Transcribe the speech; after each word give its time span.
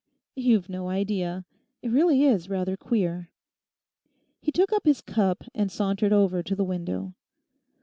You've 0.35 0.67
no 0.67 0.89
idea! 0.89 1.45
It 1.83 1.89
really 1.91 2.23
is 2.23 2.49
rather 2.49 2.75
queer.' 2.75 3.29
He 4.41 4.51
took 4.51 4.73
up 4.73 4.83
his 4.85 4.99
cup 4.99 5.43
and 5.53 5.71
sauntered 5.71 6.11
over 6.11 6.41
to 6.41 6.55
the 6.55 6.65
window. 6.65 7.13